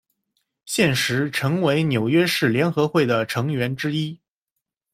[0.65, 4.19] 现时陈为纽约市联合会的成员之一。